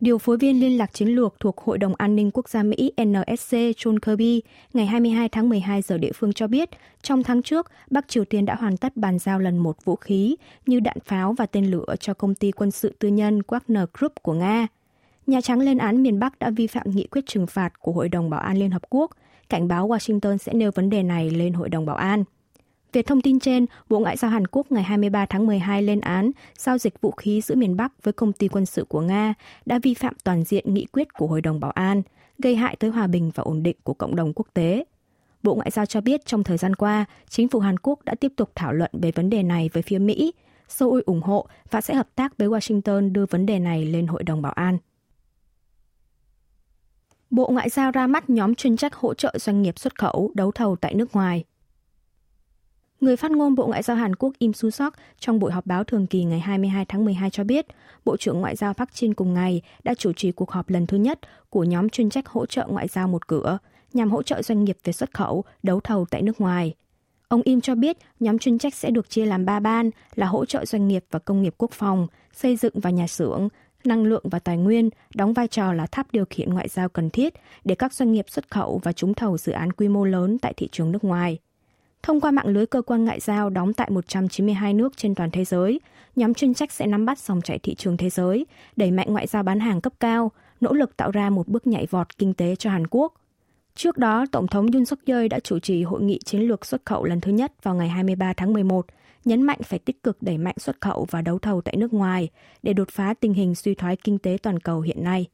Điều 0.00 0.18
phối 0.18 0.36
viên 0.36 0.60
liên 0.60 0.78
lạc 0.78 0.94
chiến 0.94 1.08
lược 1.08 1.40
thuộc 1.40 1.60
Hội 1.60 1.78
đồng 1.78 1.94
An 1.94 2.16
ninh 2.16 2.30
Quốc 2.30 2.48
gia 2.48 2.62
Mỹ 2.62 2.92
NSC 3.02 3.52
John 3.52 3.98
Kirby 3.98 4.42
ngày 4.72 4.86
22 4.86 5.28
tháng 5.28 5.48
12 5.48 5.82
giờ 5.82 5.98
địa 5.98 6.12
phương 6.14 6.32
cho 6.32 6.46
biết, 6.46 6.70
trong 7.02 7.22
tháng 7.22 7.42
trước, 7.42 7.70
Bắc 7.90 8.08
Triều 8.08 8.24
Tiên 8.24 8.44
đã 8.44 8.54
hoàn 8.54 8.76
tất 8.76 8.96
bàn 8.96 9.18
giao 9.18 9.38
lần 9.38 9.58
một 9.58 9.84
vũ 9.84 9.96
khí 9.96 10.36
như 10.66 10.80
đạn 10.80 10.96
pháo 11.04 11.32
và 11.32 11.46
tên 11.46 11.70
lửa 11.70 11.94
cho 12.00 12.14
công 12.14 12.34
ty 12.34 12.50
quân 12.50 12.70
sự 12.70 12.94
tư 12.98 13.08
nhân 13.08 13.40
Wagner 13.48 13.86
Group 13.94 14.12
của 14.22 14.34
Nga. 14.34 14.66
Nhà 15.30 15.40
Trắng 15.40 15.60
lên 15.60 15.78
án 15.78 16.02
miền 16.02 16.18
Bắc 16.18 16.38
đã 16.38 16.50
vi 16.50 16.66
phạm 16.66 16.90
nghị 16.90 17.06
quyết 17.06 17.26
trừng 17.26 17.46
phạt 17.46 17.80
của 17.80 17.92
Hội 17.92 18.08
đồng 18.08 18.30
Bảo 18.30 18.40
an 18.40 18.56
Liên 18.56 18.70
Hợp 18.70 18.82
Quốc, 18.90 19.10
cảnh 19.48 19.68
báo 19.68 19.88
Washington 19.88 20.36
sẽ 20.36 20.52
nêu 20.52 20.70
vấn 20.74 20.90
đề 20.90 21.02
này 21.02 21.30
lên 21.30 21.52
Hội 21.52 21.68
đồng 21.68 21.86
Bảo 21.86 21.96
an. 21.96 22.24
Về 22.92 23.02
thông 23.02 23.20
tin 23.20 23.40
trên, 23.40 23.66
Bộ 23.88 23.98
Ngoại 23.98 24.16
giao 24.16 24.30
Hàn 24.30 24.46
Quốc 24.46 24.72
ngày 24.72 24.82
23 24.82 25.26
tháng 25.26 25.46
12 25.46 25.82
lên 25.82 26.00
án 26.00 26.30
giao 26.58 26.78
dịch 26.78 27.00
vũ 27.00 27.10
khí 27.10 27.40
giữa 27.40 27.54
miền 27.54 27.76
Bắc 27.76 27.92
với 28.02 28.12
công 28.12 28.32
ty 28.32 28.48
quân 28.48 28.66
sự 28.66 28.84
của 28.84 29.00
Nga 29.00 29.34
đã 29.66 29.78
vi 29.82 29.94
phạm 29.94 30.14
toàn 30.24 30.44
diện 30.44 30.74
nghị 30.74 30.84
quyết 30.84 31.12
của 31.12 31.26
Hội 31.26 31.40
đồng 31.40 31.60
Bảo 31.60 31.70
an, 31.70 32.02
gây 32.38 32.56
hại 32.56 32.76
tới 32.76 32.90
hòa 32.90 33.06
bình 33.06 33.30
và 33.34 33.42
ổn 33.42 33.62
định 33.62 33.76
của 33.82 33.94
cộng 33.94 34.16
đồng 34.16 34.32
quốc 34.34 34.46
tế. 34.54 34.84
Bộ 35.42 35.54
Ngoại 35.54 35.70
giao 35.70 35.86
cho 35.86 36.00
biết 36.00 36.26
trong 36.26 36.44
thời 36.44 36.56
gian 36.56 36.76
qua, 36.76 37.04
chính 37.28 37.48
phủ 37.48 37.58
Hàn 37.58 37.78
Quốc 37.78 38.04
đã 38.04 38.14
tiếp 38.14 38.32
tục 38.36 38.50
thảo 38.54 38.72
luận 38.72 38.90
về 38.92 39.12
vấn 39.12 39.30
đề 39.30 39.42
này 39.42 39.70
với 39.72 39.82
phía 39.82 39.98
Mỹ, 39.98 40.32
Seoul 40.68 41.00
ủng 41.06 41.22
hộ 41.22 41.46
và 41.70 41.80
sẽ 41.80 41.94
hợp 41.94 42.08
tác 42.14 42.38
với 42.38 42.48
Washington 42.48 43.12
đưa 43.12 43.26
vấn 43.26 43.46
đề 43.46 43.58
này 43.58 43.84
lên 43.84 44.06
Hội 44.06 44.22
đồng 44.22 44.42
Bảo 44.42 44.52
an. 44.52 44.78
Bộ 47.30 47.48
Ngoại 47.52 47.70
giao 47.70 47.90
ra 47.90 48.06
mắt 48.06 48.30
nhóm 48.30 48.54
chuyên 48.54 48.76
trách 48.76 48.94
hỗ 48.94 49.14
trợ 49.14 49.34
doanh 49.38 49.62
nghiệp 49.62 49.78
xuất 49.78 49.98
khẩu 49.98 50.30
đấu 50.34 50.52
thầu 50.52 50.76
tại 50.76 50.94
nước 50.94 51.12
ngoài. 51.12 51.44
Người 53.00 53.16
phát 53.16 53.30
ngôn 53.30 53.54
Bộ 53.54 53.66
Ngoại 53.66 53.82
giao 53.82 53.96
Hàn 53.96 54.16
Quốc 54.16 54.32
Im 54.38 54.52
Su 54.52 54.70
Sok 54.70 54.94
trong 55.18 55.38
buổi 55.38 55.52
họp 55.52 55.66
báo 55.66 55.84
thường 55.84 56.06
kỳ 56.06 56.24
ngày 56.24 56.40
22 56.40 56.84
tháng 56.84 57.04
12 57.04 57.30
cho 57.30 57.44
biết, 57.44 57.66
Bộ 58.04 58.16
trưởng 58.16 58.40
Ngoại 58.40 58.56
giao 58.56 58.74
Park 58.74 58.90
Jin 58.90 59.14
cùng 59.14 59.34
ngày 59.34 59.62
đã 59.84 59.94
chủ 59.94 60.12
trì 60.12 60.32
cuộc 60.32 60.50
họp 60.50 60.70
lần 60.70 60.86
thứ 60.86 60.96
nhất 60.96 61.20
của 61.50 61.64
nhóm 61.64 61.88
chuyên 61.88 62.10
trách 62.10 62.28
hỗ 62.28 62.46
trợ 62.46 62.66
ngoại 62.70 62.88
giao 62.88 63.08
một 63.08 63.26
cửa 63.26 63.58
nhằm 63.92 64.10
hỗ 64.10 64.22
trợ 64.22 64.42
doanh 64.42 64.64
nghiệp 64.64 64.78
về 64.84 64.92
xuất 64.92 65.14
khẩu, 65.14 65.44
đấu 65.62 65.80
thầu 65.80 66.06
tại 66.10 66.22
nước 66.22 66.40
ngoài. 66.40 66.74
Ông 67.28 67.42
Im 67.44 67.60
cho 67.60 67.74
biết 67.74 67.96
nhóm 68.20 68.38
chuyên 68.38 68.58
trách 68.58 68.74
sẽ 68.74 68.90
được 68.90 69.10
chia 69.10 69.26
làm 69.26 69.44
3 69.44 69.60
ban 69.60 69.90
là 70.14 70.26
hỗ 70.26 70.44
trợ 70.44 70.64
doanh 70.64 70.88
nghiệp 70.88 71.04
và 71.10 71.18
công 71.18 71.42
nghiệp 71.42 71.54
quốc 71.58 71.70
phòng, 71.72 72.06
xây 72.32 72.56
dựng 72.56 72.74
và 72.74 72.90
nhà 72.90 73.06
xưởng, 73.06 73.48
năng 73.86 74.04
lượng 74.04 74.24
và 74.24 74.38
tài 74.38 74.56
nguyên, 74.56 74.90
đóng 75.14 75.32
vai 75.32 75.48
trò 75.48 75.72
là 75.72 75.86
tháp 75.86 76.12
điều 76.12 76.24
khiển 76.30 76.54
ngoại 76.54 76.68
giao 76.68 76.88
cần 76.88 77.10
thiết 77.10 77.34
để 77.64 77.74
các 77.74 77.94
doanh 77.94 78.12
nghiệp 78.12 78.24
xuất 78.28 78.50
khẩu 78.50 78.80
và 78.82 78.92
trúng 78.92 79.14
thầu 79.14 79.38
dự 79.38 79.52
án 79.52 79.72
quy 79.72 79.88
mô 79.88 80.04
lớn 80.04 80.38
tại 80.38 80.54
thị 80.56 80.68
trường 80.72 80.92
nước 80.92 81.04
ngoài. 81.04 81.38
Thông 82.02 82.20
qua 82.20 82.30
mạng 82.30 82.46
lưới 82.46 82.66
cơ 82.66 82.82
quan 82.82 83.04
ngoại 83.04 83.20
giao 83.20 83.50
đóng 83.50 83.72
tại 83.72 83.90
192 83.90 84.74
nước 84.74 84.96
trên 84.96 85.14
toàn 85.14 85.30
thế 85.30 85.44
giới, 85.44 85.80
nhóm 86.16 86.34
chuyên 86.34 86.54
trách 86.54 86.72
sẽ 86.72 86.86
nắm 86.86 87.04
bắt 87.04 87.18
dòng 87.18 87.40
chảy 87.40 87.58
thị 87.58 87.74
trường 87.74 87.96
thế 87.96 88.10
giới, 88.10 88.46
đẩy 88.76 88.90
mạnh 88.90 89.06
ngoại 89.10 89.26
giao 89.26 89.42
bán 89.42 89.60
hàng 89.60 89.80
cấp 89.80 89.92
cao, 90.00 90.30
nỗ 90.60 90.72
lực 90.72 90.96
tạo 90.96 91.10
ra 91.10 91.30
một 91.30 91.48
bước 91.48 91.66
nhảy 91.66 91.86
vọt 91.90 92.18
kinh 92.18 92.34
tế 92.34 92.56
cho 92.56 92.70
Hàn 92.70 92.86
Quốc. 92.90 93.14
Trước 93.74 93.98
đó, 93.98 94.26
Tổng 94.32 94.46
thống 94.46 94.66
Yoon 94.72 94.84
suk 94.84 94.98
yeol 95.06 95.26
đã 95.28 95.40
chủ 95.40 95.58
trì 95.58 95.82
hội 95.82 96.02
nghị 96.02 96.18
chiến 96.24 96.40
lược 96.40 96.66
xuất 96.66 96.84
khẩu 96.84 97.04
lần 97.04 97.20
thứ 97.20 97.32
nhất 97.32 97.52
vào 97.62 97.74
ngày 97.74 97.88
23 97.88 98.32
tháng 98.32 98.52
11, 98.52 98.86
nhấn 99.24 99.42
mạnh 99.42 99.58
phải 99.62 99.78
tích 99.78 100.02
cực 100.02 100.22
đẩy 100.22 100.38
mạnh 100.38 100.54
xuất 100.58 100.80
khẩu 100.80 101.06
và 101.10 101.22
đấu 101.22 101.38
thầu 101.38 101.60
tại 101.60 101.76
nước 101.76 101.92
ngoài 101.92 102.28
để 102.62 102.72
đột 102.72 102.88
phá 102.90 103.14
tình 103.20 103.34
hình 103.34 103.54
suy 103.54 103.74
thoái 103.74 103.96
kinh 103.96 104.18
tế 104.18 104.36
toàn 104.42 104.58
cầu 104.58 104.80
hiện 104.80 105.04
nay. 105.04 105.26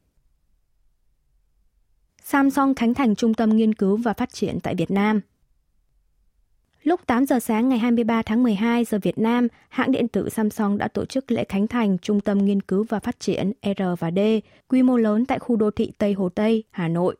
Samsung 2.23 2.75
khánh 2.75 2.93
thành 2.93 3.15
trung 3.15 3.33
tâm 3.33 3.49
nghiên 3.49 3.73
cứu 3.73 3.97
và 3.97 4.13
phát 4.13 4.33
triển 4.33 4.59
tại 4.59 4.75
Việt 4.75 4.91
Nam– 4.91 5.21
Lúc 6.87 7.07
8 7.07 7.25
giờ 7.25 7.39
sáng 7.39 7.69
ngày 7.69 7.79
23 7.79 8.21
tháng 8.21 8.43
12 8.43 8.85
giờ 8.85 8.99
Việt 9.01 9.17
Nam, 9.17 9.47
hãng 9.69 9.91
điện 9.91 10.07
tử 10.07 10.29
Samsung 10.29 10.77
đã 10.77 10.87
tổ 10.87 11.05
chức 11.05 11.31
lễ 11.31 11.45
khánh 11.49 11.67
thành 11.67 11.97
Trung 11.97 12.21
tâm 12.21 12.45
Nghiên 12.45 12.61
cứu 12.61 12.85
và 12.89 12.99
Phát 12.99 13.19
triển 13.19 13.51
R&D 13.63 14.19
quy 14.67 14.83
mô 14.83 14.97
lớn 14.97 15.25
tại 15.25 15.39
khu 15.39 15.55
đô 15.55 15.71
thị 15.71 15.91
Tây 15.97 16.13
Hồ 16.13 16.29
Tây, 16.29 16.63
Hà 16.71 16.87
Nội. 16.87 17.15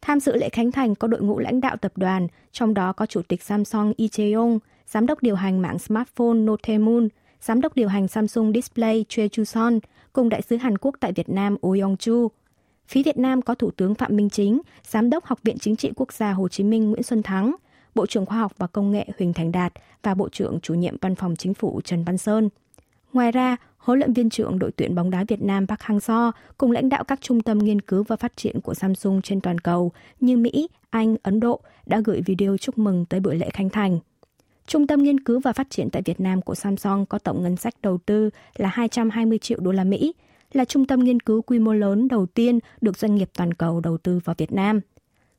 Tham 0.00 0.20
dự 0.20 0.36
lễ 0.36 0.48
khánh 0.48 0.72
thành 0.72 0.94
có 0.94 1.08
đội 1.08 1.20
ngũ 1.20 1.38
lãnh 1.38 1.60
đạo 1.60 1.76
tập 1.76 1.92
đoàn, 1.96 2.26
trong 2.52 2.74
đó 2.74 2.92
có 2.92 3.06
Chủ 3.06 3.22
tịch 3.22 3.42
Samsung 3.42 3.92
Lee 3.98 4.08
Jae-yong, 4.08 4.58
Giám 4.88 5.06
đốc 5.06 5.22
điều 5.22 5.34
hành 5.34 5.62
mạng 5.62 5.78
smartphone 5.78 6.34
Notemun, 6.34 7.08
Giám 7.40 7.60
đốc 7.60 7.74
điều 7.74 7.88
hành 7.88 8.08
Samsung 8.08 8.52
Display 8.52 9.04
Choi 9.08 9.28
Chu-son, 9.28 9.80
cùng 10.12 10.28
đại 10.28 10.42
sứ 10.42 10.56
Hàn 10.56 10.78
Quốc 10.78 10.94
tại 11.00 11.12
Việt 11.12 11.28
Nam 11.28 11.56
Oh 11.66 11.78
Yong-chu. 11.78 12.28
Phía 12.88 13.02
Việt 13.02 13.18
Nam 13.18 13.42
có 13.42 13.54
Thủ 13.54 13.70
tướng 13.70 13.94
Phạm 13.94 14.16
Minh 14.16 14.30
Chính, 14.30 14.60
Giám 14.86 15.10
đốc 15.10 15.24
Học 15.24 15.38
viện 15.42 15.58
Chính 15.58 15.76
trị 15.76 15.92
Quốc 15.96 16.12
gia 16.12 16.32
Hồ 16.32 16.48
Chí 16.48 16.64
Minh 16.64 16.90
Nguyễn 16.90 17.02
Xuân 17.02 17.22
Thắng– 17.22 17.54
Bộ 17.98 18.06
trưởng 18.06 18.26
Khoa 18.26 18.38
học 18.38 18.52
và 18.58 18.66
Công 18.66 18.90
nghệ 18.90 19.06
Huỳnh 19.18 19.32
Thành 19.32 19.52
Đạt 19.52 19.72
và 20.02 20.14
Bộ 20.14 20.28
trưởng 20.28 20.60
chủ 20.60 20.74
nhiệm 20.74 20.96
Văn 21.00 21.14
phòng 21.14 21.36
Chính 21.36 21.54
phủ 21.54 21.80
Trần 21.84 22.04
Văn 22.04 22.18
Sơn. 22.18 22.48
Ngoài 23.12 23.32
ra, 23.32 23.56
huấn 23.78 23.98
luyện 23.98 24.12
viên 24.12 24.30
trưởng 24.30 24.58
đội 24.58 24.72
tuyển 24.72 24.94
bóng 24.94 25.10
đá 25.10 25.24
Việt 25.28 25.42
Nam 25.42 25.66
Park 25.66 25.80
Hang-seo 25.80 26.32
cùng 26.58 26.70
lãnh 26.70 26.88
đạo 26.88 27.04
các 27.04 27.20
trung 27.20 27.40
tâm 27.40 27.58
nghiên 27.58 27.80
cứu 27.80 28.02
và 28.02 28.16
phát 28.16 28.36
triển 28.36 28.60
của 28.60 28.74
Samsung 28.74 29.22
trên 29.22 29.40
toàn 29.40 29.58
cầu 29.58 29.92
như 30.20 30.36
Mỹ, 30.36 30.68
Anh, 30.90 31.16
Ấn 31.22 31.40
Độ 31.40 31.60
đã 31.86 32.00
gửi 32.04 32.22
video 32.26 32.56
chúc 32.56 32.78
mừng 32.78 33.04
tới 33.04 33.20
buổi 33.20 33.36
lễ 33.36 33.50
khánh 33.52 33.70
thành. 33.70 33.98
Trung 34.68 34.86
tâm 34.86 35.02
nghiên 35.02 35.20
cứu 35.20 35.40
và 35.40 35.52
phát 35.52 35.70
triển 35.70 35.90
tại 35.90 36.02
Việt 36.02 36.20
Nam 36.20 36.42
của 36.42 36.54
Samsung 36.54 37.06
có 37.06 37.18
tổng 37.18 37.42
ngân 37.42 37.56
sách 37.56 37.74
đầu 37.82 37.98
tư 38.06 38.30
là 38.56 38.68
220 38.68 39.38
triệu 39.38 39.60
đô 39.60 39.72
la 39.72 39.84
Mỹ, 39.84 40.14
là 40.52 40.64
trung 40.64 40.86
tâm 40.86 41.04
nghiên 41.04 41.20
cứu 41.20 41.42
quy 41.42 41.58
mô 41.58 41.72
lớn 41.72 42.08
đầu 42.08 42.26
tiên 42.26 42.58
được 42.80 42.98
doanh 42.98 43.14
nghiệp 43.14 43.30
toàn 43.36 43.54
cầu 43.54 43.80
đầu 43.80 43.98
tư 43.98 44.20
vào 44.24 44.34
Việt 44.38 44.52
Nam– 44.52 44.80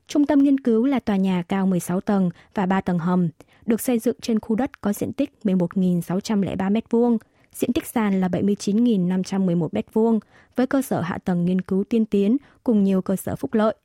Trung 0.10 0.26
tâm 0.26 0.40
nghiên 0.40 0.60
cứu 0.60 0.86
là 0.86 1.00
tòa 1.00 1.16
nhà 1.16 1.44
cao 1.48 1.66
16 1.66 2.02
tầng 2.02 2.30
và 2.54 2.66
3 2.66 2.82
tầng 2.82 3.00
hầm, 3.00 3.30
được 3.66 3.82
xây 3.82 4.00
dựng 4.00 4.16
trên 4.22 4.40
khu 4.40 4.56
đất 4.56 4.82
có 4.82 4.94
diện 4.94 5.14
tích 5.14 5.32
11.603 5.44 6.56
m2, 6.56 7.18
diện 7.54 7.74
tích 7.74 7.86
sàn 7.86 8.22
là 8.22 8.28
79.511 8.28 9.70
m2, 9.70 10.20
với 10.56 10.68
cơ 10.68 10.82
sở 10.82 11.02
hạ 11.02 11.18
tầng 11.18 11.46
nghiên 11.46 11.62
cứu 11.62 11.84
tiên 11.84 12.06
tiến 12.06 12.38
cùng 12.64 12.84
nhiều 12.84 13.02
cơ 13.02 13.16
sở 13.16 13.36
phúc 13.36 13.54
lợi. 13.54 13.76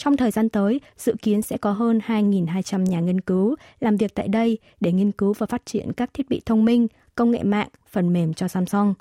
Trong 0.00 0.16
thời 0.16 0.30
gian 0.30 0.48
tới, 0.48 0.80
dự 0.96 1.14
kiến 1.22 1.42
sẽ 1.42 1.56
có 1.56 1.72
hơn 1.72 2.00
2.200 2.06 2.82
nhà 2.82 3.00
nghiên 3.00 3.20
cứu 3.20 3.56
làm 3.80 3.96
việc 3.96 4.14
tại 4.14 4.28
đây 4.28 4.58
để 4.80 4.92
nghiên 4.92 5.12
cứu 5.12 5.32
và 5.32 5.46
phát 5.46 5.66
triển 5.66 5.92
các 5.92 6.14
thiết 6.14 6.28
bị 6.28 6.40
thông 6.46 6.64
minh, 6.64 6.86
công 7.14 7.30
nghệ 7.30 7.42
mạng, 7.42 7.68
phần 7.90 8.12
mềm 8.12 8.34
cho 8.34 8.48
Samsung. 8.48 8.94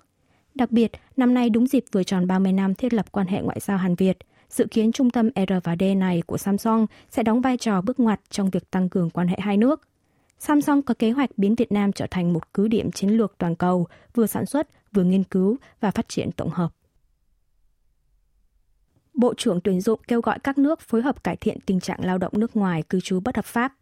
Đặc 0.55 0.71
biệt, 0.71 0.91
năm 1.17 1.33
nay 1.33 1.49
đúng 1.49 1.67
dịp 1.67 1.83
vừa 1.91 2.03
tròn 2.03 2.27
30 2.27 2.51
năm 2.51 2.75
thiết 2.75 2.93
lập 2.93 3.05
quan 3.11 3.27
hệ 3.27 3.41
ngoại 3.41 3.59
giao 3.59 3.77
Hàn 3.77 3.95
Việt– 3.95 4.17
Dự 4.49 4.65
kiến 4.71 4.91
trung 4.91 5.09
tâm 5.09 5.29
R&D 5.35 5.83
này 5.97 6.21
của 6.25 6.37
Samsung 6.37 6.85
sẽ 7.09 7.23
đóng 7.23 7.41
vai 7.41 7.57
trò 7.57 7.81
bước 7.81 7.99
ngoặt 7.99 8.21
trong 8.29 8.49
việc 8.49 8.71
tăng 8.71 8.89
cường 8.89 9.09
quan 9.09 9.27
hệ 9.27 9.37
hai 9.39 9.57
nước. 9.57 9.81
Samsung 10.39 10.81
có 10.81 10.93
kế 10.99 11.11
hoạch 11.11 11.29
biến 11.37 11.55
Việt 11.55 11.71
Nam 11.71 11.91
trở 11.91 12.07
thành 12.11 12.33
một 12.33 12.53
cứ 12.53 12.67
điểm 12.67 12.91
chiến 12.91 13.09
lược 13.09 13.37
toàn 13.37 13.55
cầu, 13.55 13.87
vừa 14.15 14.27
sản 14.27 14.45
xuất, 14.45 14.67
vừa 14.91 15.03
nghiên 15.03 15.23
cứu 15.23 15.57
và 15.81 15.91
phát 15.91 16.09
triển 16.09 16.31
tổng 16.31 16.49
hợp. 16.49 16.69
Bộ 19.19 19.33
trưởng 19.37 19.61
tuyển 19.61 19.81
dụng 19.81 19.99
kêu 20.07 20.21
gọi 20.21 20.39
các 20.39 20.57
nước 20.57 20.81
phối 20.81 21.01
hợp 21.01 21.23
cải 21.23 21.35
thiện 21.35 21.59
tình 21.65 21.79
trạng 21.79 22.05
lao 22.05 22.17
động 22.17 22.33
nước 22.35 22.55
ngoài 22.55 22.83
cư 22.89 22.99
trú 22.99 23.19
bất 23.19 23.35
hợp 23.35 23.45
pháp. 23.45 23.73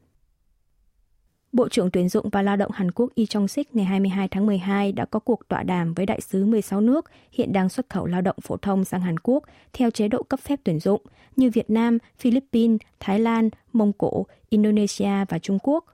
Bộ 1.51 1.69
trưởng 1.69 1.91
tuyển 1.91 2.09
dụng 2.09 2.29
và 2.29 2.41
lao 2.41 2.55
động 2.55 2.71
Hàn 2.71 2.91
Quốc 2.91 3.11
Lee 3.15 3.25
Chong-sik 3.25 3.63
ngày 3.73 3.85
22 3.85 4.27
tháng 4.27 4.45
12 4.45 4.91
đã 4.91 5.05
có 5.05 5.19
cuộc 5.19 5.47
tọa 5.47 5.63
đàm 5.63 5.93
với 5.93 6.05
đại 6.05 6.21
sứ 6.21 6.45
16 6.45 6.81
nước 6.81 7.05
hiện 7.31 7.53
đang 7.53 7.69
xuất 7.69 7.89
khẩu 7.89 8.05
lao 8.05 8.21
động 8.21 8.35
phổ 8.41 8.57
thông 8.57 8.85
sang 8.85 9.01
Hàn 9.01 9.19
Quốc 9.19 9.43
theo 9.73 9.91
chế 9.91 10.07
độ 10.07 10.23
cấp 10.23 10.39
phép 10.39 10.59
tuyển 10.63 10.79
dụng 10.79 11.01
như 11.35 11.49
Việt 11.49 11.69
Nam, 11.69 11.97
Philippines, 12.19 12.79
Thái 12.99 13.19
Lan, 13.19 13.49
Mông 13.73 13.93
Cổ, 13.93 14.25
Indonesia 14.49 15.25
và 15.29 15.39
Trung 15.39 15.59
Quốc. 15.63 15.85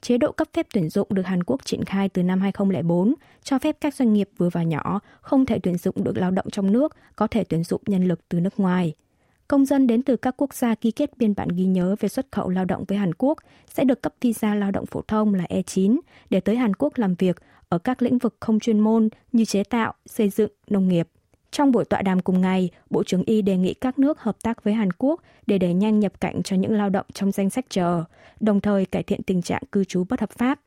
Chế 0.00 0.18
độ 0.18 0.32
cấp 0.32 0.48
phép 0.52 0.66
tuyển 0.74 0.88
dụng 0.88 1.08
được 1.10 1.26
Hàn 1.26 1.44
Quốc 1.44 1.64
triển 1.64 1.84
khai 1.84 2.08
từ 2.08 2.22
năm 2.22 2.40
2004, 2.40 3.14
cho 3.42 3.58
phép 3.58 3.76
các 3.80 3.94
doanh 3.94 4.12
nghiệp 4.12 4.28
vừa 4.36 4.48
và 4.48 4.62
nhỏ 4.62 5.00
không 5.20 5.46
thể 5.46 5.58
tuyển 5.62 5.78
dụng 5.78 6.04
được 6.04 6.16
lao 6.16 6.30
động 6.30 6.50
trong 6.50 6.72
nước, 6.72 6.96
có 7.16 7.26
thể 7.26 7.44
tuyển 7.44 7.64
dụng 7.64 7.82
nhân 7.86 8.08
lực 8.08 8.28
từ 8.28 8.40
nước 8.40 8.60
ngoài– 8.60 8.94
công 9.48 9.64
dân 9.64 9.86
đến 9.86 10.02
từ 10.02 10.16
các 10.16 10.34
quốc 10.36 10.54
gia 10.54 10.74
ký 10.74 10.90
kết 10.90 11.18
biên 11.18 11.34
bản 11.34 11.48
ghi 11.48 11.64
nhớ 11.64 11.96
về 12.00 12.08
xuất 12.08 12.26
khẩu 12.32 12.48
lao 12.48 12.64
động 12.64 12.84
với 12.88 12.98
Hàn 12.98 13.14
Quốc 13.14 13.38
sẽ 13.74 13.84
được 13.84 14.02
cấp 14.02 14.14
visa 14.20 14.54
lao 14.54 14.70
động 14.70 14.86
phổ 14.86 15.02
thông 15.08 15.34
là 15.34 15.44
E9 15.44 15.98
để 16.30 16.40
tới 16.40 16.56
Hàn 16.56 16.74
Quốc 16.74 16.98
làm 16.98 17.14
việc 17.14 17.36
ở 17.68 17.78
các 17.78 18.02
lĩnh 18.02 18.18
vực 18.18 18.36
không 18.40 18.60
chuyên 18.60 18.80
môn 18.80 19.08
như 19.32 19.44
chế 19.44 19.64
tạo, 19.64 19.94
xây 20.06 20.28
dựng, 20.28 20.50
nông 20.70 20.88
nghiệp. 20.88 21.08
Trong 21.50 21.72
buổi 21.72 21.84
tọa 21.84 22.02
đàm 22.02 22.20
cùng 22.20 22.40
ngày, 22.40 22.70
Bộ 22.90 23.04
trưởng 23.04 23.22
Y 23.22 23.42
đề 23.42 23.56
nghị 23.56 23.74
các 23.74 23.98
nước 23.98 24.20
hợp 24.20 24.36
tác 24.42 24.64
với 24.64 24.74
Hàn 24.74 24.92
Quốc 24.98 25.22
để 25.46 25.58
đẩy 25.58 25.74
nhanh 25.74 26.00
nhập 26.00 26.20
cảnh 26.20 26.42
cho 26.42 26.56
những 26.56 26.72
lao 26.72 26.90
động 26.90 27.06
trong 27.12 27.32
danh 27.32 27.50
sách 27.50 27.66
chờ, 27.68 28.04
đồng 28.40 28.60
thời 28.60 28.86
cải 28.86 29.02
thiện 29.02 29.22
tình 29.22 29.42
trạng 29.42 29.62
cư 29.72 29.84
trú 29.84 30.04
bất 30.08 30.20
hợp 30.20 30.30
pháp. 30.30 30.60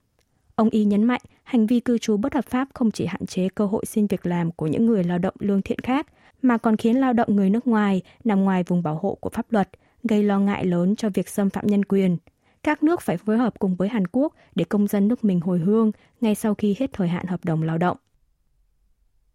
Ông 0.56 0.70
Y 0.70 0.86
nhấn 0.86 1.04
mạnh, 1.04 1.22
hành 1.44 1.68
vi 1.68 1.80
cư 1.80 1.98
trú 1.98 2.18
bất 2.18 2.34
hợp 2.34 2.46
pháp 2.46 2.68
không 2.74 2.92
chỉ 2.92 3.06
hạn 3.06 3.26
chế 3.26 3.50
cơ 3.56 3.66
hội 3.66 3.86
xin 3.86 4.08
việc 4.08 4.26
làm 4.26 4.52
của 4.52 4.68
những 4.68 4.86
người 4.86 5.04
lao 5.04 5.18
động 5.18 5.36
lương 5.40 5.62
thiện 5.62 5.80
khác, 5.80 6.08
mà 6.42 6.58
còn 6.58 6.78
khiến 6.78 6.98
lao 6.98 7.14
động 7.14 7.36
người 7.36 7.50
nước 7.50 7.68
ngoài 7.68 8.02
nằm 8.24 8.44
ngoài 8.44 8.64
vùng 8.64 8.84
bảo 8.84 9.00
hộ 9.02 9.18
của 9.22 9.30
pháp 9.30 9.52
luật, 9.52 9.70
gây 10.04 10.24
lo 10.24 10.40
ngại 10.40 10.66
lớn 10.66 10.96
cho 10.96 11.10
việc 11.10 11.30
xâm 11.30 11.50
phạm 11.50 11.68
nhân 11.68 11.86
quyền. 11.86 12.18
Các 12.64 12.84
nước 12.84 13.02
phải 13.02 13.18
phối 13.18 13.38
hợp 13.38 13.60
cùng 13.60 13.76
với 13.76 13.90
Hàn 13.90 14.08
Quốc 14.08 14.34
để 14.56 14.66
công 14.66 14.88
dân 14.88 15.08
nước 15.08 15.24
mình 15.24 15.40
hồi 15.40 15.60
hương 15.60 15.92
ngay 16.22 16.36
sau 16.36 16.54
khi 16.54 16.76
hết 16.80 16.94
thời 16.94 17.08
hạn 17.08 17.26
hợp 17.26 17.46
đồng 17.46 17.64
lao 17.64 17.78
động. 17.78 17.98